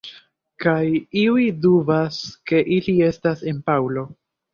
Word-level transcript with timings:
Kaj 0.63 0.77
iuj 1.23 1.43
dubas 1.65 2.17
ke 2.53 2.61
ili 2.79 2.95
estas 3.09 3.45
de 3.49 3.55
Paŭlo. 3.69 4.07